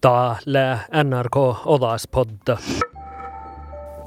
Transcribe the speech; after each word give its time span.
Täällä 0.00 0.78
NRK 1.04 1.36
Odaspodda. 1.66 2.58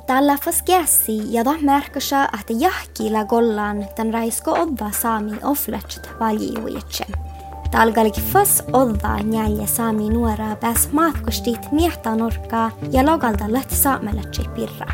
Tällä 0.08 0.38
foskeasi 0.44 1.34
ja 1.34 1.44
tahmerkasa, 1.44 2.24
että 2.24 2.54
jahkilla 2.60 3.26
gollaan 3.26 3.86
tämän 3.96 4.14
raisko 4.14 4.52
odda 4.52 4.92
saami 4.92 5.32
ofletset 5.44 6.10
valjiuitse. 6.20 7.06
Talgalki 7.72 8.22
fos 8.22 8.64
odda 8.74 9.18
njälje 9.24 9.68
saami 9.68 10.10
nuora 10.10 10.56
pääs 10.56 10.92
matkustit 10.92 11.72
miehtä 11.72 12.16
norkkaa 12.16 12.72
ja 12.92 13.06
logalta 13.06 13.46
lähti 13.48 13.76
saameletse 13.76 14.44
pirra. 14.56 14.88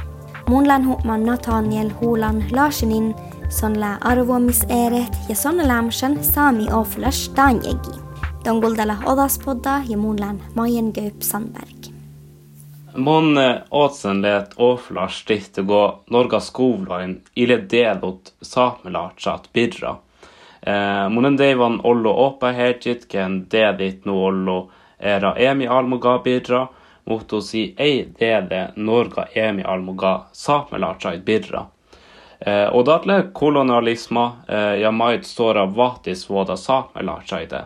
Mun 0.50 0.68
lanhuman 0.68 1.25
Nathaniel 1.25 1.91
Hulan 2.02 2.43
Larsenin 2.52 3.16
sonla 3.50 3.98
arvoamiseret 4.02 5.18
ja 5.29 5.36
sonna 5.36 5.68
lämsen 5.68 6.23
saami 6.23 6.68
ofles 6.71 7.29
tanjegi. 7.29 8.07
Don 8.44 8.62
Guldala 8.62 8.98
Odaspodda, 9.06 9.84
Jemonland, 9.88 10.40
Majen 10.54 10.92
Gaup 10.92 11.24
Sandberg. 11.24 11.94
Måne 12.95 13.50
eh, 13.50 13.62
åtsenlet 13.70 14.59
åflar 14.59 15.08
stifte 15.08 15.62
gå 15.62 16.00
Norga 16.08 16.40
skovloin 16.40 17.22
ile 17.34 17.58
delot 17.58 18.34
samelartsat 18.42 19.54
birra. 19.54 19.95
Eh, 20.62 21.09
Månen 21.09 21.38
deivan 21.38 21.80
ollo 21.84 22.09
åpa 22.09 22.52
hertjitken 22.52 23.48
dedit 23.50 24.05
no 24.05 24.26
ollo 24.26 24.70
era 25.00 25.36
emi 25.36 25.67
almoga 25.67 26.17
birra 26.23 26.67
mot 27.06 27.34
å 27.34 27.42
si 27.42 27.73
ei 27.78 28.06
dele 28.20 28.72
Norga 28.76 29.28
emi 29.34 29.64
almoga 29.64 30.22
samelartsat 30.31 31.26
birra. 31.26 31.66
Eh, 32.40 32.67
og 32.70 32.86
datle 32.86 33.22
kolonialisma 33.34 34.31
eh, 34.48 34.76
jamait 34.81 35.26
stora 35.26 35.66
vatis 35.66 36.30
voda 36.30 36.56
bidra 36.58 37.66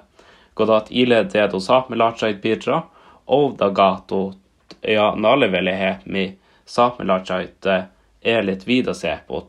godat-ile 0.54 1.24
det 1.24 1.48
dosa 1.52 1.84
melachait 1.90 2.42
birra, 2.42 2.82
ovda 3.26 3.70
gato 3.70 4.34
ja 4.82 5.16
nalevelehe 5.16 5.96
mi 6.06 6.26
samelatsjait 6.66 7.66
er 7.66 7.88
eh, 8.22 8.38
e 8.38 8.42
litt 8.42 8.68
vid 8.68 8.90
å 8.90 8.94
se 8.94 9.14
på. 9.28 9.44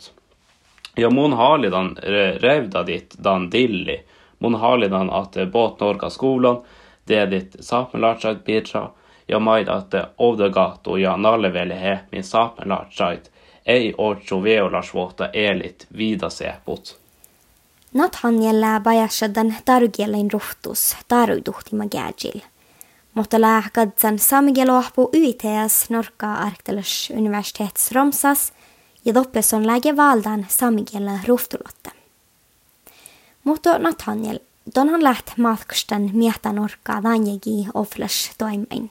Ja, 0.96 1.10
mon 1.10 1.32
halidan 1.32 1.94
revda 2.44 2.82
ditt 2.82 3.14
dan 3.18 3.50
dilli, 3.50 4.00
mon 4.38 4.54
halidan 4.54 5.10
at 5.10 5.36
eh, 5.36 5.46
båt 5.46 5.80
norga 5.80 6.10
skolan, 6.10 6.62
det 7.05 7.27
ditt 7.27 7.56
samelatsjait 7.64 8.44
birra, 8.44 8.88
ja 9.27 9.38
maid 9.38 9.68
at 9.68 9.94
eh, 9.94 10.08
ovda 10.16 10.48
gato 10.48 10.98
ja 10.98 11.16
nalevelehe 11.16 11.98
mi 12.10 12.22
samelatsjait 12.22 13.30
ei 13.64 13.94
orcho 13.98 14.40
veolasvåta 14.42 15.30
er 15.32 15.55
litt 15.55 15.86
vid 15.88 16.24
å 16.24 16.30
se 16.30 16.50
på. 16.64 16.78
Nathaniel 17.92 18.80
bajashadan 18.80 19.54
tarugielain 19.64 20.30
ruhtus 20.32 20.96
taruiduhtima 21.08 21.84
gääjil. 21.86 22.40
Mutta 23.14 23.40
lähkadsan 23.40 24.18
samigelohpu 24.18 25.10
YTS 25.12 25.90
Norka 25.90 26.34
Arktelas 26.34 27.12
universitets 27.16 27.92
Romsas 27.92 28.52
ja 29.04 29.14
doppeson 29.14 29.66
läge 29.66 29.96
valdan 29.96 30.46
samigela 30.48 31.18
ruhtulotta. 31.26 31.90
Mutta 33.44 33.78
Nathaniel, 33.78 34.38
don 34.74 34.88
han 34.88 35.04
läht 35.04 35.36
matkustan 35.36 36.10
mietä 36.12 36.52
Norka 36.52 37.02
danjegi 37.02 37.68
oflas 37.74 38.30
toimain. 38.38 38.90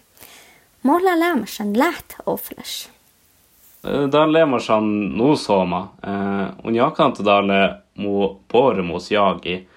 Molla 0.84 1.20
lämmäsen 1.20 1.80
läht 1.80 2.16
oflas. 2.26 2.90
Da 4.12 4.34
lämmäsen 4.34 5.18
nu 5.18 5.36
soma. 5.36 5.88
Och 6.64 6.72
jag 6.72 6.96
må 7.94 8.38
boremos 8.52 9.12
jagi. 9.12 9.68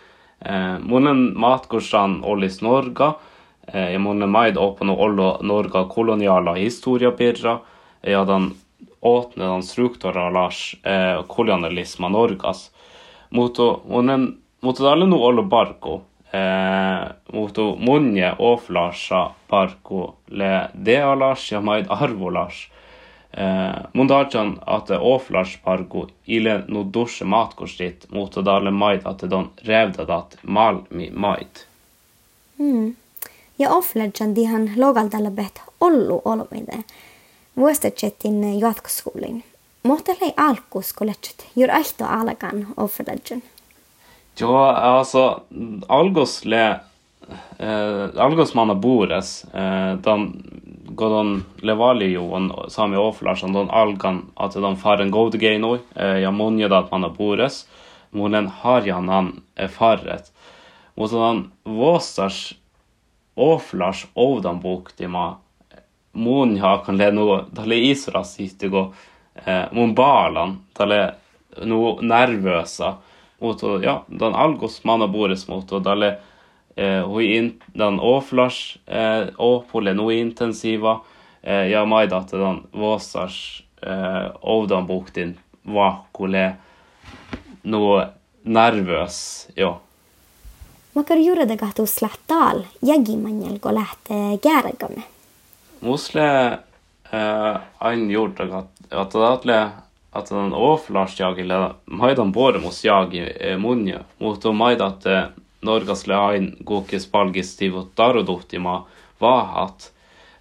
Eh, 0.41 0.79
munnen 0.81 1.33
matkursan 1.39 2.21
ollis 2.25 2.61
Norga, 2.63 3.15
eh, 3.67 3.93
ja 3.93 3.99
munne 3.99 4.27
maid 4.27 4.59
åpne 4.61 4.93
ollo 4.93 5.39
Norga 5.43 5.85
koloniala 5.89 6.55
historiapirra, 6.59 7.59
ja 8.03 8.25
den 8.25 8.51
åtne 9.01 9.45
den 9.45 9.63
struktora 9.63 10.29
lars 10.31 10.75
eh, 10.83 11.23
kolonialisma 11.27 12.09
Norgas. 12.09 12.71
Moto 13.31 13.83
munnen 13.89 14.35
moto 14.61 14.85
dalle 14.85 15.07
no 15.07 15.19
ollo 15.21 15.43
barko, 15.43 16.03
moto 17.33 17.65
munje 17.79 18.31
oflarsa 18.43 19.21
barko 19.51 20.17
le 20.29 20.69
dea 20.75 21.15
lars 21.15 21.45
ja 21.53 21.61
maid 21.61 21.87
arvo 21.89 22.31
lars. 22.31 22.65
Eh, 23.37 23.77
mun 23.93 24.07
dajan 24.07 24.59
at 24.67 24.91
oflash 24.91 25.57
pargo 25.65 26.07
ile 26.25 26.61
no 26.69 26.85
dushe 26.85 27.25
mot 28.15 28.37
å 28.37 28.43
dale 28.47 28.71
maid 28.71 29.07
at 29.11 29.25
don 29.31 29.49
revdadat 29.67 30.37
malmi 30.43 31.09
maid. 31.11 31.65
Mm. 32.59 32.93
Ja 33.59 33.73
oflajan 33.75 34.35
dihan 34.35 34.69
logaltalla 34.77 35.31
bet 35.35 35.59
ollu 35.81 36.21
olmide. 36.25 36.85
Vuostatjetin 37.59 38.59
jatkoskoulin. 38.59 39.43
Mutta 39.83 40.15
lei 40.21 40.31
Gjør 40.37 41.45
jur 41.55 41.75
aihto 41.75 42.05
alkan 42.05 42.67
oflajan. 42.77 43.43
Jo, 44.39 44.55
altså, 44.59 45.43
algos 45.89 46.45
le 46.45 46.65
eh, 47.59 48.09
algos 48.17 48.55
manna 48.55 48.75
bores 48.75 49.45
eh, 49.55 49.99
godan 50.95 51.45
levalioon 51.57 52.53
sami 52.69 52.97
oflarsan 52.97 53.53
don 53.53 53.71
algan 53.71 54.31
att 54.35 54.55
de 54.55 54.77
faren 54.77 55.11
god 55.11 55.39
grej 55.41 55.59
nu. 55.59 55.79
Eh, 55.95 56.19
jag 56.19 56.35
monjade 56.35 56.79
att 56.79 56.91
man 56.91 57.03
har 57.03 57.11
bores. 57.11 57.69
Monen 58.11 58.47
har 58.47 58.83
jag 58.87 59.05
nan 59.05 59.43
är 59.55 59.69
farret. 59.69 60.33
Och 60.95 61.11
sådan 61.11 61.53
våstars 61.65 62.55
oflars 63.35 64.07
ovdan 64.15 64.61
boktima 64.61 65.37
mon 66.13 66.57
jag 66.57 66.87
kan 66.87 66.97
le 66.97 67.11
nu 67.11 67.45
tale 67.55 67.75
isras 67.75 68.37
hittigo 68.39 68.93
eh, 69.35 69.63
mon 69.73 69.95
balan 69.95 70.67
noe 71.63 72.03
nu 72.03 72.95
Og 73.39 73.61
så, 73.61 73.81
ja, 73.83 74.05
den 74.07 74.35
algos 74.35 74.85
man 74.85 75.01
har 75.01 75.09
bores 75.09 75.49
mot 75.49 75.73
och 75.73 75.85
tale 75.85 76.17
hoiindan 77.07 78.01
åflars 78.01 78.79
eh, 78.87 79.29
åpole 79.39 79.91
eh, 79.91 79.97
nointensiva 79.97 81.01
eh, 81.43 81.69
ja 81.71 81.85
maidatadan 81.85 82.63
våsars 82.73 83.63
eh, 83.83 84.31
ovdan 84.41 84.87
buktin 84.87 85.37
vaakule 85.63 86.55
no 87.63 88.05
nervös 88.43 89.49
jo. 89.57 89.77
Makar 90.95 91.17
juurede 91.17 91.57
kahtu 91.57 91.87
slahtaal 91.87 92.65
jägi 92.83 93.17
manjalko 93.17 93.75
lähtee 93.75 94.39
käärekamme. 94.39 95.03
Musle 95.81 96.59
eh, 97.13 97.57
ain 97.81 98.11
juurta 98.11 98.47
katadaatle 98.91 99.71
at 100.15 100.31
den 100.31 100.53
åflars 100.55 101.21
jeg 101.21 101.47
maidan 101.87 102.33
båre 102.33 102.59
mus 102.63 102.85
jagi 102.85 103.25
eh, 103.41 103.59
munja. 103.59 104.05
Mutta 104.19 104.53
maidatte 104.53 105.33
Norgas 105.65 106.07
lain 106.07 106.53
kokes 106.65 107.07
palgistivot 107.11 107.95
taroduhtimaa 107.97 108.87
vaahat. 109.21 109.91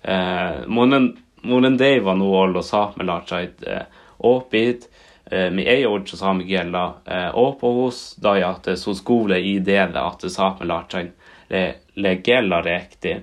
Eh, 0.07 0.67
monen, 0.67 1.13
monen 1.43 1.77
deiva 1.79 2.15
nu 2.15 2.33
ollo 2.35 2.61
saamelaatsaid 2.61 3.67
eh, 3.67 3.85
opit, 4.19 4.89
eh, 5.31 5.49
mi 5.51 5.63
ei 5.63 5.85
ordsa 5.85 6.17
saame 6.17 6.43
kielä 6.43 6.83
opohus, 7.33 8.15
tai 8.21 8.43
ahte 8.43 8.75
så 8.75 8.93
skole 8.93 9.39
i 9.39 9.59
dele 9.65 9.99
ahte 9.99 10.29
saamelaatsain 10.29 11.13
le, 11.49 11.63
le 11.95 12.15
kielä 12.15 12.61
reekti. 12.61 13.15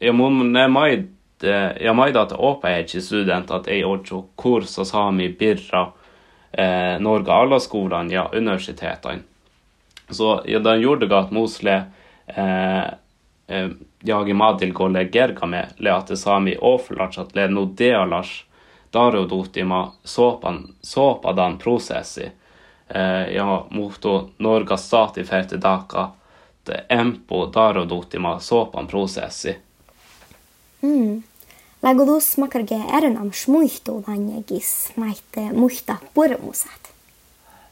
Ja 0.00 0.12
mun 0.12 0.52
ne 0.52 0.64
maid 0.68 1.06
ja 1.80 1.92
maida 1.94 2.22
at 2.22 2.32
åpa 2.32 2.70
er 2.70 2.82
ikke 2.82 3.00
student 3.00 3.50
at 3.50 3.68
ei 3.68 3.84
ordsa 3.84 4.22
kursa 4.36 4.84
saami 4.84 5.28
birra 5.38 5.84
eh, 6.52 6.98
Norge 7.00 7.32
alla 7.32 7.58
skolene 7.60 8.14
ja 8.14 8.28
universitetene. 8.32 9.22
Så 10.10 10.42
ja, 10.46 10.58
da 10.58 10.76
gjorde 10.76 11.06
det 11.06 11.16
at 11.16 11.30
Mosle 11.30 11.84
eh, 12.26 12.84
eh, 13.46 13.70
jage 14.00 14.34
madil 14.34 14.72
golle 14.72 15.04
gergame 15.04 15.66
le 15.76 15.92
at 15.92 16.12
sami 16.18 16.56
oflatsat 16.60 17.34
le 17.34 17.48
no 17.48 17.64
dealash 17.64 18.44
darodotima 18.90 19.92
såpan 20.04 20.74
såpadan 20.80 21.58
prosessi 21.58 22.30
eh, 22.88 23.34
ja 23.34 23.64
moto 23.70 24.30
norga 24.38 24.76
stati 24.76 25.24
ferte 25.24 25.56
daka 25.56 26.10
te 26.64 26.84
empo 26.88 27.46
darodotima 27.46 28.40
såpan 28.40 28.86
prosessi 28.86 29.56
mm. 30.80 31.22
Lagodus 31.82 32.36
makarge 32.36 32.78
eren 32.96 33.16
am 33.16 33.28
shmuihto 33.32 34.00
danjegis 34.06 34.70
naite 34.98 35.44
muhta 35.54 35.94
burmusat. 36.14 36.90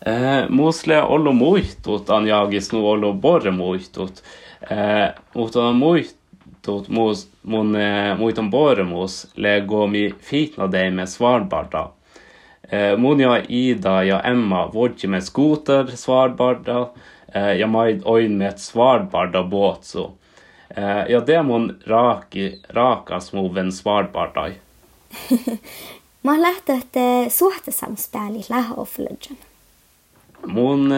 Eh, 0.07 0.49
Mosle 0.49 1.03
ollo 1.03 1.33
muittut 1.33 2.11
on 2.11 2.27
jaagisnu 2.27 2.89
ollo 2.89 3.13
borre 3.13 3.51
muittut. 3.51 4.23
Eh, 4.71 5.15
mutta 5.35 5.65
on 5.65 5.77
muittut 5.77 6.89
muus, 6.89 7.29
mun 7.43 7.77
eh, 7.77 8.19
muiton 8.19 8.51
borremus 8.51 9.27
legomi 9.37 10.15
fitna 10.19 10.73
deime 10.73 11.07
Svalbarda. 11.07 11.89
Eh, 12.73 12.99
mun 12.99 13.19
med 15.07 15.23
skoter 15.23 15.87
Svalbarda. 15.97 16.89
Eh, 17.35 17.59
ja 17.59 17.67
maid 17.67 18.03
oin 18.05 18.33
med 18.33 18.59
Svalbarda 18.59 19.43
båtsu. 19.43 20.11
Eh, 20.77 21.11
ja 21.11 21.27
demon 21.27 21.77
raki, 21.87 22.61
rakas 22.69 23.33
muven 23.33 23.73
Svalbardai. 23.73 24.53
Man 26.23 26.43
lähtee, 26.43 26.77
että 26.77 27.31
suhteessa 27.31 27.87
on 27.87 27.97
täällä 28.13 28.41
lähtöofflöjän. 28.51 29.46
Mun 30.43 30.93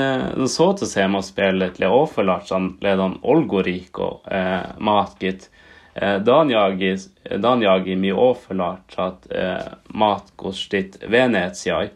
suhtesamspelit 0.49 1.79
lähöoffeledgen 1.79 2.77
ledan 2.81 3.19
olgoriko 3.23 4.21
eh, 4.31 4.61
matkit. 4.79 5.51
Eh, 5.95 6.19
dan 6.23 6.51
jagi, 6.51 6.97
dan 7.43 7.63
jagi 7.63 7.97
mi 7.97 8.13
offelat 8.13 9.27
eh, 9.31 9.57
matkostit 9.95 10.99
Venetsiai. 11.11 11.89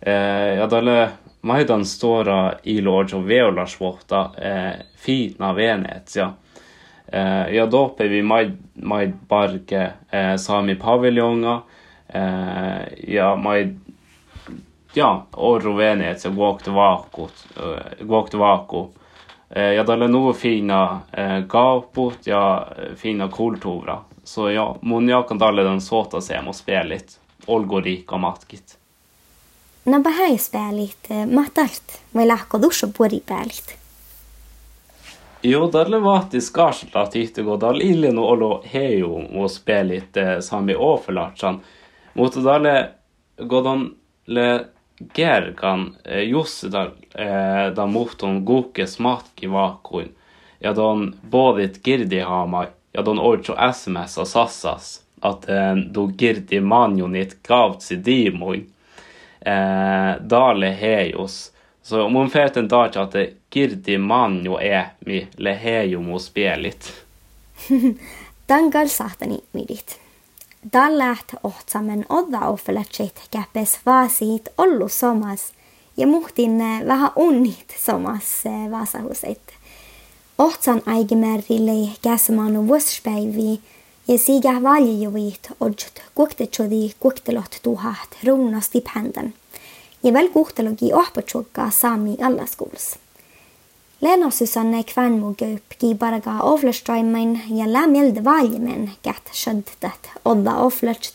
Eh, 0.00 0.56
ja 0.56 0.66
dalle 0.66 1.08
maidan 1.40 1.84
stora 1.84 2.54
ilorjo 2.62 3.20
veolasvuotta 3.20 4.30
eh, 4.38 4.72
fina 4.96 5.52
Venetsia. 5.52 6.32
Eh, 7.12 7.54
ja 7.54 7.66
dope 7.66 8.08
vi 8.08 8.22
maid, 8.22 8.56
maid 8.74 9.12
barke 9.28 9.90
eh, 10.10 10.36
sami 10.36 10.74
paviljonga. 10.74 11.62
Eh, 12.08 13.14
ja 13.14 13.34
maid 13.36 13.80
ja, 14.96 15.26
Orro 15.32 15.72
Venezia, 15.72 16.30
Guoktovaco, 16.30 17.28
Guoktovaco. 18.00 18.90
Eh, 19.50 19.62
eh, 19.62 19.72
ja, 19.72 19.84
det 19.84 19.92
er 19.92 20.08
noen 20.08 20.34
fine 20.34 20.80
eh, 21.12 21.40
gapot, 21.50 22.26
ja, 22.26 22.66
fine 22.96 23.28
kulturer. 23.32 24.04
Så 24.24 24.48
ja, 24.50 24.68
men 24.82 25.08
jeg 25.08 25.26
kan 25.28 25.42
alle 25.42 25.66
den 25.66 25.82
såta 25.84 26.20
sem 26.24 26.48
og 26.48 26.56
spille 26.56 26.94
litt. 26.94 27.18
Olgorika 27.46 28.16
matgit. 28.16 28.78
Nå 29.84 29.98
bare 30.00 30.30
jeg 30.30 30.40
spille 30.40 30.78
litt 30.78 31.10
matalt, 31.28 31.98
men 32.12 32.24
jeg 32.24 32.30
lager 32.30 32.62
dusj 32.62 32.86
og 32.86 32.94
bor 32.96 33.12
i 33.12 33.20
litt. 33.20 33.74
Jo, 35.44 35.66
da 35.68 35.82
er 35.84 36.00
vært 36.00 36.38
i 36.38 36.40
skarselt 36.40 36.96
at 36.96 37.12
da 37.12 37.42
går. 37.44 37.58
Det 37.60 37.68
er 37.68 37.82
ille 37.84 38.12
nå 38.16 38.24
å 38.24 38.52
hejo 38.64 39.18
og 39.26 39.50
spille 39.52 39.98
litt 39.98 40.16
sammen 40.40 40.72
og 40.78 40.86
overlatsen. 40.88 41.60
Mot 42.16 42.38
da 42.40 42.58
der 42.64 42.94
går 43.44 43.66
det 43.66 43.76
le 44.32 44.48
gergan 45.14 45.94
just 46.26 46.64
da, 46.72 46.90
da 47.76 47.86
muhton 47.86 48.44
gukes 48.44 48.98
matki 48.98 49.46
vakuin. 49.50 50.12
Ja 50.58 50.72
don 50.72 51.14
bodit 51.22 51.82
girdi 51.84 52.20
hamai, 52.24 52.66
ja 52.92 53.02
don 53.02 53.18
orcho 53.18 53.56
sms 53.72 54.18
og 54.18 54.28
sassas, 54.28 55.02
at 55.20 55.48
do 55.92 56.06
girdi 56.06 56.60
manjonit 56.60 57.36
gavtsi 57.44 57.96
dimoin. 57.96 58.64
Eh, 59.44 60.12
dale 60.20 60.70
heios, 60.80 61.54
Så 61.86 62.02
om 62.02 62.14
hon 62.14 62.30
färt 62.30 62.56
en 62.56 62.68
dag 62.68 62.96
at 62.96 63.12
det 63.12 63.34
girdi 63.52 63.98
manjo 63.98 64.56
er 64.56 64.94
mi 65.04 65.26
le 65.36 65.52
hejo 65.52 66.00
mo 66.00 66.18
spelit. 66.18 66.86
Dangal 68.48 68.88
sahtani 68.88 69.40
midit. 69.52 69.98
Dallat 70.72 71.34
ohtsamen 71.42 72.06
odda 72.08 72.40
offelatsit 72.48 73.20
käpes 73.30 73.78
vaasit 73.86 74.48
ollu 74.58 74.88
somas 74.88 75.52
ja 75.96 76.06
muhtin 76.06 76.58
vähän 76.86 77.10
unnit 77.16 77.74
somas 77.84 78.44
vaasahuset. 78.70 79.40
Ohtsan 80.38 80.82
aigemerrille 80.86 81.90
käsemanu 82.02 82.68
vuospäivi 82.68 83.60
ja 84.08 84.18
siga 84.18 84.62
valjujuvit 84.62 85.48
odjut 85.60 86.02
kuktetsodi 86.14 86.94
kuktelot 87.00 87.58
tuhat 87.62 88.08
ruuna 88.26 88.60
stipenden. 88.60 89.34
Ja 90.02 90.12
väl 90.12 90.28
kuhtelogi 90.28 90.92
ohpatsuga 90.92 91.70
saami 91.70 92.16
allaskuuls. 92.22 92.98
Lena 94.00 94.30
Susanne 94.30 94.82
Kvänmogaup 94.84 95.74
gi 95.80 95.94
baraga 95.94 96.40
oflestraimain 96.42 97.40
ja 97.48 97.72
lämjälde 97.72 98.24
valjemen 98.24 98.90
gät 99.02 99.30
sjöddet 99.32 100.10
odda 100.24 100.56
oflert 100.56 101.14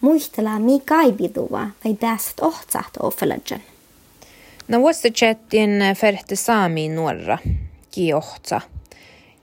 muistella 0.00 0.58
mi 0.58 0.80
kaibiduva 0.84 1.70
vai 1.84 1.94
bäst 1.94 2.40
ohtsat 2.40 2.96
offeledgen. 3.00 3.62
No 4.68 4.80
vuosta 4.80 5.10
chattin 5.10 5.82
ferte 5.96 6.36
saami 6.36 6.88
nuorra 6.88 7.38
gi 7.92 8.12
ohtsa. 8.14 8.60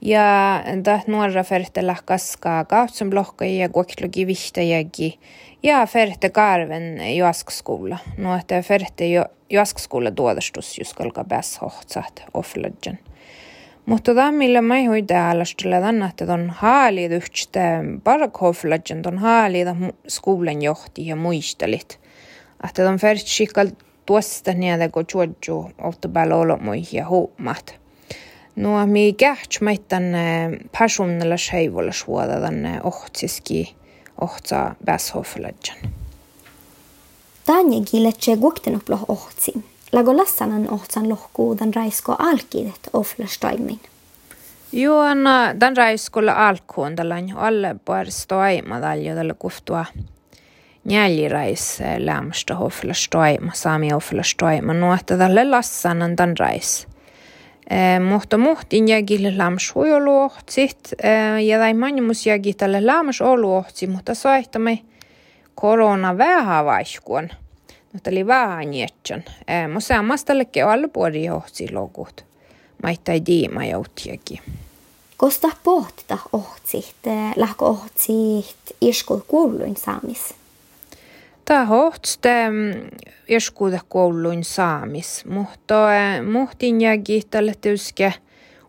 Ja 0.00 0.62
da 0.84 1.00
nuorra 1.06 1.44
ferte 1.44 1.82
lahkaska 1.82 2.64
kautsum 2.64 3.14
lohka 3.14 3.44
ja 3.44 3.68
kuoklogi 3.68 4.26
vihtajagi 4.26 5.18
ja 5.62 5.86
ferte 5.86 6.30
karven 6.30 7.16
juaskskola. 7.16 7.98
No 8.18 8.36
että 8.36 8.62
ferte 8.62 9.06
jo 9.06 9.24
juaskskola 9.52 10.10
tuodastus 10.10 10.78
juskalka 10.78 11.24
pääs 11.24 11.60
hohtsat 11.60 12.22
offledgen. 12.34 12.98
Mutta 13.86 14.14
tämä, 14.14 14.32
millä 14.32 14.62
mä 14.62 14.74
hui 14.88 15.02
täällä, 15.02 15.44
on, 15.88 16.02
että 16.02 16.32
on 16.32 16.50
haali 16.50 17.04
yhtä 17.04 17.60
parak 18.04 18.40
hoffledgen, 18.40 19.02
on 19.06 19.18
haali 19.18 19.58
skolan 20.08 20.62
johti 20.62 21.06
ja 21.06 21.16
muistelit. 21.16 22.00
Että 22.68 22.88
on 22.88 22.98
ferte 22.98 23.24
skikkal 23.26 23.68
tuosta 24.06 24.52
niitä, 24.52 24.88
kun 24.88 25.04
juodju, 25.14 25.70
ofta 25.78 26.08
päällä 26.08 26.36
olomui 26.36 26.82
ja 26.92 27.08
huumat. 27.08 27.80
No, 28.56 28.86
mi 28.86 29.12
käht 29.12 29.60
meittan 29.60 30.02
personilla 30.78 31.36
scheivolla 31.36 31.92
suoda 31.92 32.40
tänne 32.40 32.80
ohtsiski 32.82 33.76
ohtsa 34.20 34.74
bäshoffeledjan. 34.84 36.01
Tanja 37.46 38.02
letse 38.02 38.36
guoktenoplo 38.36 38.98
ohtsi. 39.08 39.52
Lago 39.92 40.16
lassanan 40.16 40.70
ohtsan 40.70 41.08
lohkuudan 41.08 41.74
raisko 41.74 42.16
alkidet 42.18 42.90
oflastoimin. 42.92 43.80
Joo, 44.72 45.14
no, 45.14 45.30
dan 45.60 45.76
raiskolla 45.76 46.48
alkuun 46.48 46.96
tällainen 46.96 47.36
alle 47.36 47.76
par 47.84 48.10
stoima 48.10 48.80
tällä 48.80 49.34
kuftua 49.38 49.84
njäljirais 50.84 51.78
lämstä 51.98 52.54
hofla 52.54 52.94
stoima, 52.94 53.52
saami 53.54 53.90
hofla 53.90 54.22
stoima, 54.22 54.74
nuotta 54.74 55.18
tälle 55.18 55.44
lassanan 55.44 56.16
dan 56.16 56.36
rais. 56.38 56.88
Mutta 58.08 58.38
muhtin 58.38 58.88
jägille 58.88 59.38
lämmäs 59.38 59.74
huijoluohtsit 59.74 60.92
ja 61.46 61.58
tai 61.58 61.74
manjumus 61.74 62.26
jägi 62.26 62.54
tälle 62.54 62.82
oluohtsi, 63.20 63.86
mutta 63.86 64.14
soihtamme 64.14 64.78
korona 65.54 66.18
vähän 66.18 66.64
vaihkuon. 66.64 67.28
Mutta 67.92 68.10
oli 68.10 68.26
vähän 68.26 68.70
nietsän. 68.70 69.24
Mutta 69.72 69.86
sammastallekin 69.86 70.66
alle 70.66 70.88
puoli 70.88 71.24
johtsi 71.24 71.72
logut. 71.72 72.24
Maittai 72.82 73.22
diima 73.26 73.64
joutiakin. 73.64 74.38
Kosta 75.16 75.48
pohtita 75.64 76.18
ohtsit, 76.32 76.96
lähkö 77.36 77.64
ohtsit 77.64 78.56
iskut 78.80 79.24
kuuluin 79.28 79.76
saamis? 79.76 80.34
Tämä 81.44 81.64
hohtste 81.64 82.30
joskuuta 83.28 83.78
kouluin 83.88 84.44
saamis, 84.44 85.24
mutta 85.24 85.74
muhtin 86.32 86.80
jägi 86.80 87.22
tälle 87.30 87.54
tyske 87.60 88.14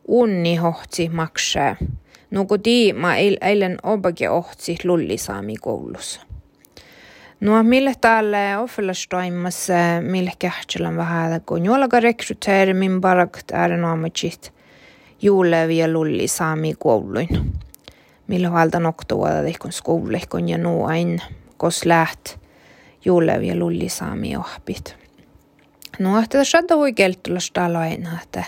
unni 0.07 0.55
hohtsi 0.55 1.09
maksaa. 1.09 1.75
Nuku 2.31 2.57
tiima 2.57 3.15
eilen 3.41 3.77
obage 3.83 4.29
ohtsi 4.29 4.77
lulli 4.83 5.17
saami 5.17 5.55
koulussa. 5.55 6.21
No 7.43 7.63
mille 7.63 7.93
täällä 8.01 8.59
offellastoimas, 8.59 9.67
mille 10.01 10.31
kähtsälän 10.39 10.97
vähän, 10.97 11.41
kun 11.41 11.65
jollaga 11.65 11.99
rekryteeri 11.99 12.73
min 12.73 13.01
barakt 13.01 13.51
äärenomachit 13.51 14.53
juulevi 15.21 15.77
ja 15.77 15.87
lulli 15.87 16.27
saami 16.27 16.73
kouluin. 16.79 17.53
Millä 18.27 18.51
valta 18.51 18.79
noktuada 18.79 19.57
kun 19.61 19.71
skoulehkon 19.71 20.49
ja 20.49 20.57
nuain, 20.57 21.21
kos 21.57 21.85
läht 21.85 22.35
juulevi 23.05 23.47
ja 23.47 23.55
lulli 23.55 23.89
saami 23.89 24.35
ohpit. 24.37 24.95
No, 25.99 26.19
että 26.19 26.43
shadda 26.43 26.75
hui 26.75 26.93
keltulasta 26.93 27.65
aloina, 27.65 28.19
että 28.23 28.43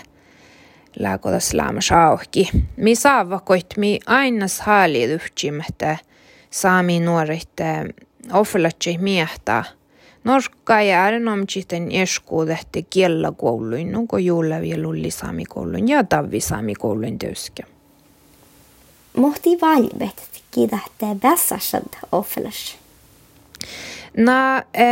lääkodas 0.98 1.54
läämäs 1.54 1.92
auki. 1.92 2.48
Mi 2.76 2.94
saava 2.94 3.40
koit 3.40 3.66
mi 3.76 4.00
ainas 4.06 4.60
haali 4.60 5.04
yhtsim, 5.04 5.60
että 5.68 5.96
saami 6.56 7.00
nuoret 7.00 7.48
offelatsi 8.32 8.98
miehtä. 8.98 9.64
Norska 10.24 10.82
ja 10.82 11.02
äärenomchiten 11.02 11.92
eskuudehti 11.92 12.86
kiellä 12.90 13.32
kouluin, 13.36 13.92
nuko 13.92 14.18
juulevi 14.18 14.68
ja 14.68 14.82
lulli 14.82 15.10
saami 15.10 15.44
kouluin 15.44 15.88
ja 15.88 16.04
tavvi 16.04 16.40
saami 16.40 16.74
kouluin 16.74 17.18
työskä. 17.18 17.62
Mohti 19.16 19.58
valvet 19.60 20.22
kiidähtää 20.50 21.16
vässäsad 21.22 21.88
offelas. 22.12 22.76
No, 24.16 24.32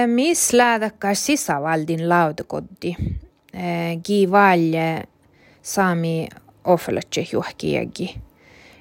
mis 0.06 0.52
lähdakka 0.52 1.14
sisävaldin 1.14 2.08
lautakotti. 2.08 2.96
Gi 4.04 4.30
valje 4.30 5.02
saami 5.62 6.28
offelatsi 6.64 7.28
juhkiegi. 7.32 8.16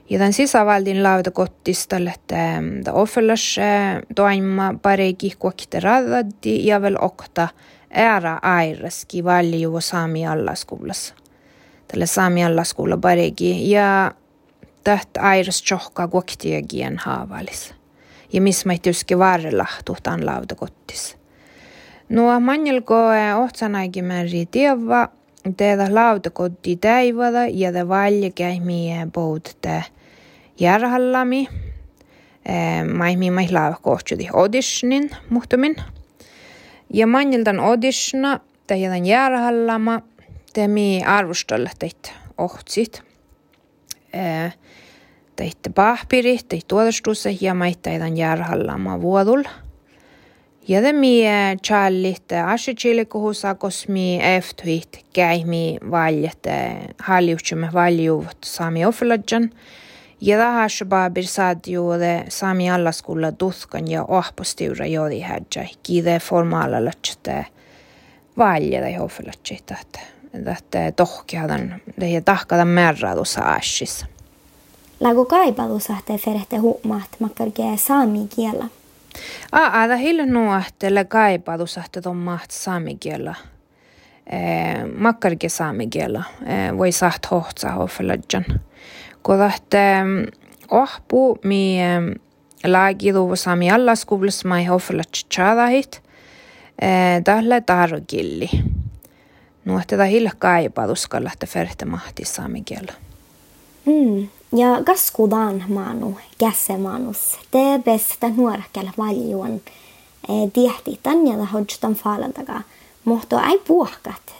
Ja 0.09 0.19
ta 0.19 0.25
on 0.25 0.33
sisävaldin 0.33 1.03
lauda 1.03 1.31
kottistall, 1.31 2.07
että 2.07 2.55
ähm, 2.55 2.81
ta 2.83 2.93
offellas 2.93 3.57
äh, 3.57 4.01
toima 4.15 4.75
pari 4.81 5.13
kihkuakite 5.13 5.79
radaddi 5.79 6.65
ja 6.65 6.81
vel 6.81 6.97
okta 7.01 7.47
ära 7.89 8.39
airaski 8.41 9.23
valju 9.23 9.81
saami 9.81 10.27
allaskuulas. 10.27 11.13
Tälle 11.87 12.05
saami 12.05 12.43
allaskuulla 12.45 12.97
paregi 12.97 13.71
ja 13.71 14.11
täht 14.83 15.17
airas 15.19 15.61
tjohka 15.61 16.07
kuaktiagien 16.07 16.97
haavalis. 16.97 17.73
Ja 18.33 18.41
mis 18.41 18.65
ma 18.65 18.73
ei 18.73 18.79
tüski 18.79 19.17
varrella 19.19 19.65
tuhtan 19.85 20.25
lauda 20.25 20.55
kottis. 20.55 21.17
No 22.09 22.39
manjelko 22.39 23.09
äh, 23.09 23.39
ohtsanaikin 23.39 24.05
määrin 24.05 24.47
tievaa, 24.47 25.07
teda 25.57 25.87
lautakotti 25.95 26.75
täivada 26.75 27.45
ja 27.51 27.73
ta 27.73 27.89
välja 27.89 28.31
käimi 28.31 28.89
poutte 29.13 29.83
järhallami. 30.59 31.47
Maimi 32.93 33.31
mai 33.31 33.47
laavakohtsuti 33.51 34.29
auditionin 34.33 35.09
muhtumin. 35.29 35.75
Ja 36.93 37.07
manjiltan 37.07 37.59
auditiona 37.59 38.39
ta 38.67 38.75
jätän 38.75 39.05
järhallama 39.05 40.01
temi 40.53 41.03
arvostella 41.05 41.69
teitä 41.79 42.09
ohtsit. 42.37 43.03
Teitä 45.35 45.69
pahpirit, 45.75 46.47
teitä 46.47 46.65
tuotestussa 46.67 47.29
ja 47.41 47.53
maita 47.53 47.89
jätän 47.89 48.17
järhallama 48.17 49.01
vuodulla. 49.01 49.49
Ja 50.67 50.81
det 50.81 50.93
mi 50.93 51.23
challit 51.63 52.31
ashichili 52.45 53.05
kuhusa 53.05 53.55
kosmi 53.55 54.19
eftuit 54.23 55.05
käihmi 55.13 55.77
valjet 55.91 56.47
haljuhtsumme 56.99 57.69
valjuvat 57.73 58.37
saami 58.45 58.85
oflajan. 58.85 59.49
Ja 60.21 60.37
tahas 60.37 60.83
babir 60.89 61.25
sadju 61.27 61.99
de 61.99 62.25
saami 62.29 62.71
allaskulla 62.71 63.31
tuhkan 63.31 63.87
ja 63.87 64.03
ohpostiura 64.03 64.85
jodi 64.85 65.19
hädjä. 65.19 65.67
Kide 65.83 66.19
formaalalla 66.19 66.91
tjätä 67.01 67.45
valjeda 68.37 68.89
ja 68.89 69.03
oflatjit. 69.03 69.71
Että 70.33 70.91
tohkiadan, 70.95 71.81
det 71.99 72.21
tahkadan 72.25 72.67
merradu 72.67 73.25
saashis. 73.25 74.05
Lago 74.99 75.25
kaipadu 75.25 75.79
sahte 75.79 76.17
ferehte 76.17 76.57
huumaat 76.57 77.09
makkarkee 77.19 77.77
saami 77.77 78.27
kielä. 78.35 78.65
Aa, 79.51 79.87
da 79.87 79.95
hille 79.95 80.25
nuohtele 80.25 81.05
kaipadu 81.05 81.67
sahte 81.67 82.01
ton 82.01 82.17
maht 82.17 82.51
saamikielä. 82.51 83.35
Makkarke 84.97 85.49
saamikielä. 85.49 86.23
Voi 86.77 86.91
saht 86.91 87.31
hohtsa 87.31 87.71
hoffelajan. 87.71 88.45
Kodahte 89.21 89.79
ohpu 90.71 91.37
mi 91.43 91.77
laagidu 92.65 93.35
saami 93.35 93.71
alla 93.71 93.95
skuvlas 93.95 94.45
mai 94.45 94.65
hoffelat 94.65 95.09
chadahit. 95.33 96.01
Tälle 97.23 97.61
targilli. 97.61 98.49
Nuohte 99.65 99.97
da 99.97 100.03
hille 100.05 100.31
kaipadu 100.39 100.95
skallahte 100.95 101.45
ferte 101.45 101.85
mahti 101.85 102.25
saamikielä. 102.25 102.93
Mm. 103.85 104.27
Ja 104.55 104.83
kaskudan 104.83 105.63
maanu 105.67 106.17
käsemaanus. 106.37 107.39
Te 107.51 107.79
besta 107.83 108.29
nuorakkel 108.29 108.87
valjuan 108.97 109.61
tiehti 110.53 110.99
tanjada 111.03 111.45
hodjtan 111.45 111.93
faalantaga. 111.93 112.61
Mohto 113.05 113.39
ei 113.51 113.61
puhkat 113.67 114.35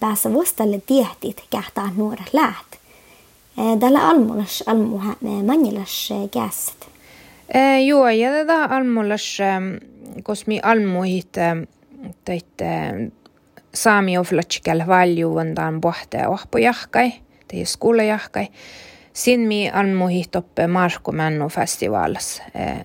päässä 0.00 0.32
vuostalle 0.32 0.82
tiehtit 0.86 1.42
kähtää 1.50 1.90
nuora 1.96 2.24
läht. 2.32 2.66
Tällä 3.80 4.08
almulas 4.08 4.64
almuha 4.66 5.14
manjilas 5.46 6.08
käsit. 6.30 6.88
Joo, 7.86 8.08
ja 8.08 8.30
tätä 8.30 8.64
almulas, 8.64 9.38
kosmi 10.22 10.60
almuhit 10.62 11.32
teit 12.24 12.46
saami 13.74 14.18
oflatsikal 14.18 14.82
valjuan 14.86 15.54
taan 15.54 15.80
pohte 15.80 16.28
ohpojahkai, 16.28 17.12
tei 17.48 17.64
skuulajahkai. 17.64 18.46
Sin 19.18 19.40
mi 19.40 19.70
almuhihtoppe 19.70 20.66
Marko 20.66 21.12
Männu 21.12 21.48
festivaalis. 21.48 22.42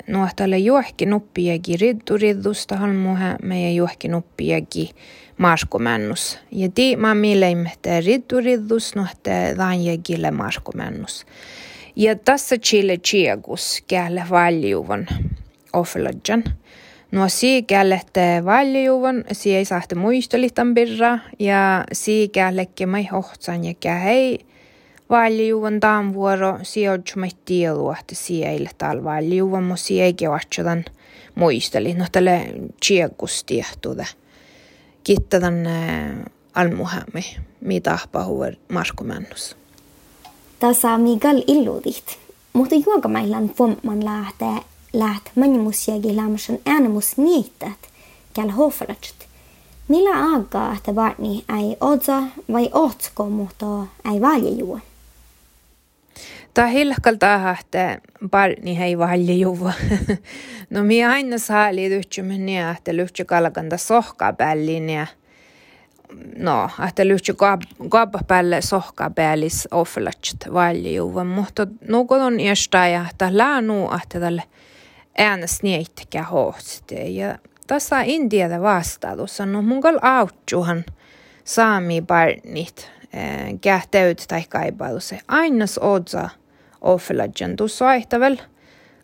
Nuotalle 0.08 0.58
juohki 0.58 1.06
nuppiegi 1.06 1.78
riddu 1.78 2.18
riddusta 2.18 2.78
halmuhe 2.78 3.36
meie 3.44 3.72
juohki 3.72 4.08
nuppiegi 4.08 4.90
Marko 5.38 5.80
Männus. 5.80 6.40
Ja 6.52 6.70
ti 6.70 6.96
ma 6.96 7.13
mileimmete 7.13 8.00
riddu 8.02 8.42
riddus 8.42 8.96
nuhte 8.96 9.36
danjegille 9.58 10.32
Marko 10.32 10.72
Männus. 10.75 11.25
Ja 11.96 12.16
tässä 12.16 12.58
chile 12.58 12.98
chiegus 12.98 13.84
käälle 13.88 14.24
valjuvan 14.30 15.08
oflajan. 15.74 16.44
No 17.12 17.30
si 17.30 17.62
källette 17.63 18.46
valjuvan, 18.46 19.24
si 19.32 19.56
ei 19.56 19.66
sahte 19.66 19.96
muistolitan 19.96 20.74
birra 20.74 21.20
ja 21.40 21.86
si 21.92 22.28
käällekke 22.28 22.86
mai 22.86 23.06
hohtsan 23.12 23.66
ja 23.66 23.74
kähei 23.80 24.40
valjuun 25.13 25.79
taan 25.79 26.13
vuoro 26.13 26.60
sijoittumat 26.63 27.38
tieluohti 27.46 28.15
siellä 28.15 28.70
tal 28.77 29.03
valjuun 29.03 29.63
mu 29.63 29.75
siege 29.77 30.29
vatsadan 30.29 30.86
muisteli 31.36 31.93
no 31.93 32.05
tälle 32.12 32.53
chiekustiehtude 32.86 34.08
kittadan 35.03 35.53
almuhamme 36.55 37.24
mitä 37.62 37.98
pahuver 38.12 38.55
Marko 38.74 39.03
Männus. 39.03 39.55
Tässä 40.60 40.98
Miguel 40.98 41.43
illudit, 41.48 42.20
mutta 42.53 42.75
juoka 42.75 43.08
mailan 43.10 43.50
fomman 43.50 44.05
lähtee 44.05 44.58
läht 44.93 45.25
manimusjegi 45.36 46.15
lämmösen 46.15 46.60
äänemus 46.65 47.17
niittät, 47.17 47.79
käl 48.34 48.50
hofratsit. 48.50 49.27
Millä 49.88 50.34
aikaa, 50.34 50.74
että 50.74 50.96
varni, 50.96 51.27
niin 51.29 51.43
ei 51.60 51.77
otsa 51.82 52.24
vai 52.51 52.70
otsko, 52.74 53.29
mutta 53.29 53.65
ei 54.13 54.22
valjejuon? 54.22 54.82
Ta 56.53 56.65
hilkalta 56.65 57.36
ahte 57.36 58.01
barni 58.29 58.77
hei 58.77 58.98
valje 58.98 59.33
juva. 59.33 59.74
no 60.69 60.83
mi 60.83 61.03
aina 61.03 61.38
saali 61.38 61.89
lyhtsymme 61.89 62.38
niin, 62.38 62.67
että 62.67 62.95
lyhtsy 62.95 63.25
kalkanta 63.25 63.77
sohka 63.77 64.33
pällin 64.33 64.89
ja 64.89 65.07
no, 66.38 66.69
että 66.88 67.07
lyhtsy 67.07 67.33
kaappa 67.89 68.19
päälle 68.27 68.62
sohka 68.62 69.10
päällis 69.10 69.67
offlatsit 69.72 70.38
valje 70.53 70.91
juva. 70.91 71.24
Mutta 71.24 71.67
nuko 71.88 72.15
on 72.15 72.39
iästä 72.39 72.88
ja 72.88 73.05
että 73.12 73.38
läänu 73.38 73.89
että 74.03 74.19
tälle 74.19 74.43
äänes 75.17 75.63
niittäkään 75.63 76.25
hohtste. 76.25 76.95
Ja 76.95 77.38
tässä 77.67 78.01
Indiada 78.01 78.62
vastaadussa, 78.62 79.45
no 79.45 79.62
mun 79.62 79.81
kal 79.81 80.00
autjuhan 80.01 80.86
saami 81.43 82.01
barnit 82.01 82.91
kähteyt 83.62 84.25
tai 84.27 84.43
kaipailu 84.50 85.00
se 85.00 85.19
ainas 85.27 85.77
odsa 85.77 86.29
offelajan. 86.84 87.56
Tuossa 87.58 87.86
vaihtavel 87.86 88.38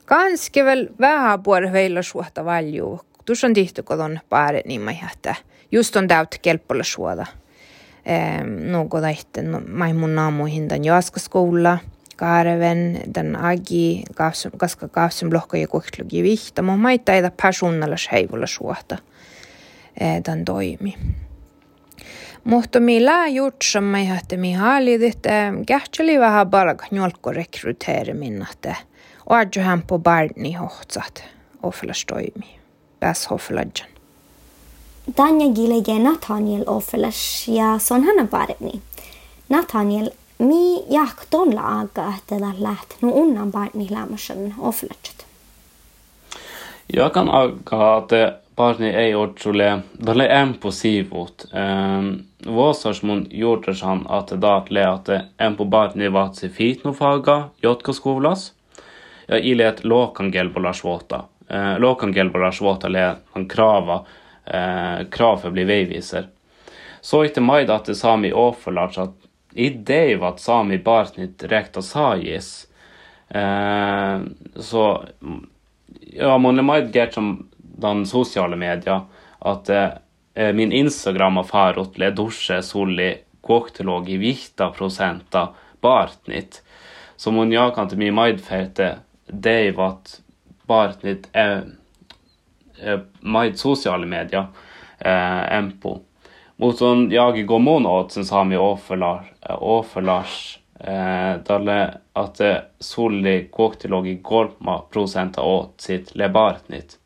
kanske 0.05 0.65
väl 0.65 0.87
vähän 0.99 1.43
puolella 1.43 1.73
veillä 1.73 2.01
suhta 2.01 2.45
valju. 2.45 3.01
Tuossa 3.25 3.47
on 3.47 3.53
tihty 3.53 3.83
kodon 3.83 4.19
paare 4.29 4.61
niin 4.65 4.81
mä 4.81 4.91
jähtää. 4.91 5.35
Just 5.71 5.95
on 5.95 6.07
täyttä 6.07 6.37
kelpolla 6.41 6.83
suoda. 6.83 7.25
No 8.71 8.85
kun 8.85 9.01
tähtä, 9.01 9.41
no 9.41 9.61
mä 9.65 9.93
mun 9.93 10.15
naamuihin 10.15 10.67
tämän 10.67 10.85
jaskaskoula. 10.85 11.77
Kaareven, 12.15 12.99
den 13.15 13.35
agi, 13.35 14.03
kaska 14.57 14.87
kaavsen 14.87 15.29
blokka 15.29 15.57
ja 15.57 15.67
kuhtlugi 15.67 16.23
vihta. 16.23 16.61
Mä 16.61 16.77
taida 17.05 17.31
persoonallis 17.41 18.09
heivulla 18.11 18.47
suhta. 18.47 18.97
Tämän 20.23 20.45
toimi. 22.43 22.55
Mutta 22.55 22.79
mi 22.79 23.05
lää 23.05 23.27
jutsa 23.27 23.81
mä 23.81 23.99
jähtä 23.99 24.37
mi 24.37 24.53
haalid, 24.53 25.01
että 25.01 25.53
kähtseli 25.67 26.19
vähän 26.19 26.49
palka 26.49 26.85
njolkko 26.91 27.31
rekryteeri 27.31 28.13
minnahte. 28.13 28.75
Oadju 29.29 29.63
hän 29.63 29.81
på 29.87 29.99
barni 29.99 30.53
hohtsat. 30.53 31.23
Oflas 31.63 32.05
toimi. 32.05 32.59
Pääs 32.99 33.29
hoflajan. 33.29 33.89
Tanja 35.15 35.53
gilege 35.53 35.99
Nathaniel 35.99 36.63
oflas 36.67 37.47
ja 37.47 37.79
son 37.79 38.03
hana 38.03 38.27
barni. 38.27 38.81
Nathaniel, 39.49 40.09
mi 40.39 40.83
jak 40.89 41.25
tonla 41.29 41.79
aga 41.79 42.13
että 42.17 42.35
läht 42.35 43.01
no 43.01 43.09
unnan 43.09 43.51
barni 43.51 43.87
lämmösen 43.91 44.55
oflatset. 44.59 45.25
Jag 46.93 47.13
kan 47.13 47.29
aga 47.29 47.97
att 47.97 48.11
barni 48.55 48.89
ei 48.89 49.15
otsule, 49.15 49.79
dalle 50.05 50.27
vårsesjon 52.53 53.25
gjorde 53.31 53.75
sånn 53.77 54.05
at 54.11 54.31
det 54.33 54.53
ble 54.69 54.85
at 54.85 55.09
en 55.11 55.57
på 55.57 55.65
bar 55.65 55.95
nivå 55.97 56.25
til 56.37 56.51
fitnofaga 56.53 57.49
jåtkaskolas, 57.63 58.51
ja, 59.27 59.37
i 59.37 59.53
let 59.55 59.83
låkan 59.83 60.31
gelbolasjvåta. 60.31 61.23
Eh, 61.49 61.79
låkan 61.79 62.13
gelbolasjvåta 62.13 62.87
le 62.87 63.05
han 63.33 63.47
krava, 63.49 64.01
eh, 64.45 65.05
krav 65.11 65.37
for 65.37 65.49
å 65.49 65.55
bli 65.55 65.63
veiviser. 65.63 66.27
Så 67.01 67.23
etter 67.23 67.41
mai 67.41 67.65
da 67.65 67.79
til 67.79 67.95
sami 67.95 68.31
åforlats 68.33 68.97
at 68.97 69.15
i 69.53 69.69
det 69.69 70.19
var 70.19 70.35
at 70.35 70.43
sami 70.43 70.77
barnit 70.77 71.43
rekta 71.43 71.81
sajis, 71.81 72.67
eh, 73.29 74.19
så 74.55 74.83
ja, 76.13 76.37
man 76.37 76.59
er 76.59 76.65
mye 76.65 76.91
gert 76.93 77.13
som 77.13 77.47
den 77.59 78.05
sosiale 78.05 78.57
media, 78.59 79.01
at 79.39 79.69
eh, 79.69 79.89
Min 80.39 80.71
Instagram 80.71 81.41
har 81.41 81.47
far 81.49 81.79
ble 81.95 82.11
dusje 82.15 82.61
soli 82.63 83.09
koktelåg 83.43 84.07
i 84.09 84.15
vikta 84.21 84.69
prosenta 84.71 85.49
bartnitt. 85.83 86.61
Så 87.19 87.33
monjakene 87.35 87.91
til 87.91 87.99
min 87.99 88.15
maidfete, 88.15 88.93
det 89.27 89.55
er 89.67 89.81
at 89.83 90.13
bartnitt 90.69 91.27
er 91.35 91.65
maid 93.21 93.59
sosiale 93.59 94.05
medier, 94.05 94.47
eh, 94.99 95.57
Empo. 95.57 95.99
Mot 96.59 96.77
sånn 96.77 97.07
jager 97.11 97.45
går 97.47 97.61
månåtsen 97.63 98.25
sami 98.27 98.57
åfelars 98.59 100.39
eh, 100.79 101.35
dalle 101.47 101.79
at 102.19 102.41
soli 102.83 103.35
koktelåg 103.51 104.07
i 104.07 104.15
golma 104.23 104.81
prosenta 104.91 105.41
åt 105.41 105.81
sitt 105.81 106.15
le 106.15 106.29
bartnitt. 106.29 106.98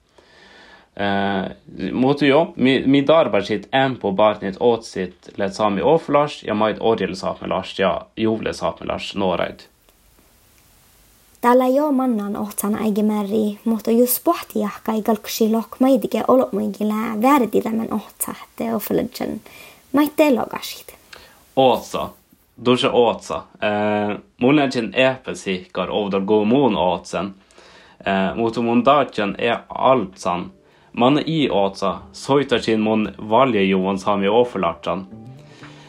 Eh, 0.95 1.91
mot 1.91 2.21
jobb. 2.21 2.57
Min 2.57 3.07
sitt 3.43 3.67
en 3.71 3.95
på 3.95 4.12
barnet 4.12 4.62
åt 4.62 4.85
sitt 4.85 5.29
lett 5.35 5.55
sami 5.55 5.81
overlars, 5.81 6.43
ja 6.43 6.53
maid 6.53 6.77
orgel 6.79 7.15
samme 7.15 7.47
lars, 7.47 7.79
ja 7.79 8.05
jovle 8.15 8.53
samme 8.53 8.85
lars, 8.85 9.15
nårøyd. 9.15 9.59
Täällä 11.41 11.67
jo 11.67 11.91
mannan 11.91 12.38
ohtsan 12.38 12.75
äigemäri, 12.75 13.59
mutta 13.65 13.91
jos 13.91 14.19
pohti 14.23 14.59
jahka 14.59 14.91
ei 14.91 15.01
kalkusi 15.01 15.51
lok 15.51 15.79
maidike 15.79 16.23
olomuinkilä 16.27 17.21
vääräti 17.21 17.62
tämän 17.62 17.93
ohtsahte 17.93 18.75
oflödsen 18.75 19.41
maitte 19.91 20.35
logasit. 20.35 20.95
Ootsa. 21.55 22.09
Dusja 22.65 22.91
ootsa. 22.91 23.35
Eh, 23.35 24.17
Mulnägen 24.38 24.93
epäsikkar 24.93 25.89
ovdar 25.89 26.21
god 26.21 26.47
mun 26.47 26.75
ootsen. 26.75 27.33
Eh, 28.05 28.35
mot 28.35 28.57
mun 28.57 28.85
dagen 28.85 29.35
er 29.38 29.57
alt 29.69 30.17
sant 30.17 30.53
man 30.93 31.19
i 31.19 31.50
åtsa, 31.50 31.97
soitaskin 32.12 32.81
mon 32.81 33.07
valje 33.17 33.65
joan 33.65 34.00
sami 34.00 34.27
ofelartan. 34.27 35.05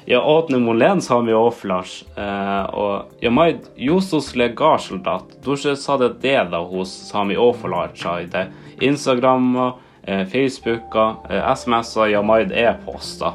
Ja 0.07 0.21
åtne 0.23 0.59
mon 0.59 0.79
len 0.79 1.01
sami 1.01 1.33
ofelars, 1.33 2.05
eh, 2.17 2.65
og 2.75 3.03
ja 3.21 3.31
mai 3.31 3.57
justus 3.77 4.35
legarseldat, 4.37 5.37
dusje 5.45 5.77
sa 5.77 5.97
det 5.97 6.11
deda 6.23 6.61
hos 6.61 6.93
sami 7.09 7.37
ofelarsa 7.37 8.21
i 8.21 8.27
det, 8.27 8.47
Instagram, 8.81 9.57
eh, 10.03 10.27
Facebook, 10.27 10.97
eh, 11.31 11.53
sms 11.53 11.97
ja 12.11 12.23
mai 12.23 12.43
e-posta. 12.53 13.33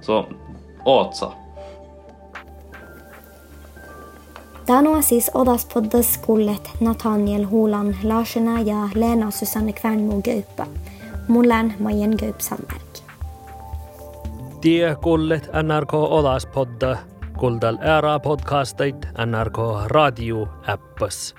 Så 0.00 0.24
åtsa. 0.84 1.32
Danoa 4.66 5.02
siis 5.02 5.30
odas 5.34 5.66
skolet 6.02 6.80
Nathaniel 6.80 7.44
Holand 7.44 7.94
Larsena 8.04 8.60
ja 8.60 8.88
Lena 8.94 9.30
Susanne 9.30 9.72
Kvernmo 9.72 10.20
Gaupa. 10.20 10.66
Mulan 11.30 11.74
Majen 11.78 12.16
Gaup 12.18 12.40
Sandberg. 12.40 13.02
Tie 14.60 14.94
kuulet 15.02 15.46
NRK 15.62 15.94
Olas 15.94 16.46
podda, 16.46 16.96
kuuldel 17.38 17.78
ära 17.86 18.18
podcasteid 18.18 19.06
NRK 19.14 19.86
raadio 19.94 20.48
äppas 20.68 21.30